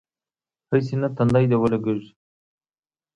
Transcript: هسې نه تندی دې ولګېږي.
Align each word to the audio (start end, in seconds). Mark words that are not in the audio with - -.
هسې 0.69 0.95
نه 1.01 1.07
تندی 1.15 1.45
دې 1.49 1.57
ولګېږي. 1.59 2.11